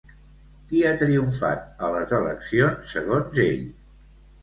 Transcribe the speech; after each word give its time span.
Qui 0.71 0.81
ha 0.87 0.93
triomfat 1.01 1.69
a 1.89 1.91
les 1.99 2.17
eleccions, 2.23 2.91
segons 2.97 3.43
ell? 3.49 3.65